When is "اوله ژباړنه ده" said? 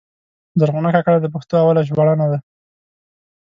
1.63-2.39